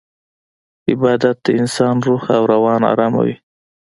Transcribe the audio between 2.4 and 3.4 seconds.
روان اراموي.